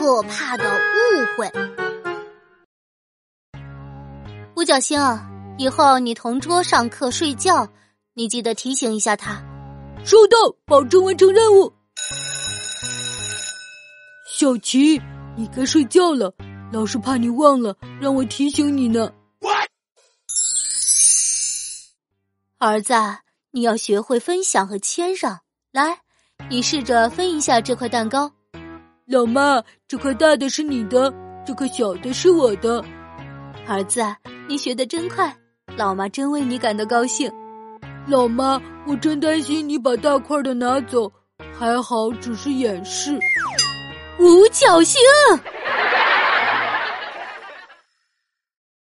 [0.00, 1.52] 可怕的误会。
[4.56, 4.98] 五角星，
[5.58, 7.68] 以后你同桌上课睡觉，
[8.14, 9.42] 你记得提醒一下他。
[10.02, 11.70] 收到，保证完成任务。
[14.26, 14.98] 小琪，
[15.36, 16.32] 你该睡觉了，
[16.72, 19.12] 老师怕你忘了，让我提醒你呢。
[22.56, 22.94] 儿子，
[23.50, 25.40] 你要学会分享和谦让。
[25.72, 26.00] 来，
[26.48, 28.32] 你试着分一下这块蛋糕。
[29.10, 31.12] 老妈，这块大的是你的，
[31.44, 32.80] 这块小的是我的。
[33.66, 34.00] 儿子，
[34.48, 35.36] 你学的真快，
[35.76, 37.28] 老妈真为你感到高兴。
[38.06, 41.10] 老妈，我真担心你把大块的拿走，
[41.52, 43.18] 还好只是演示。
[44.20, 45.00] 五角星。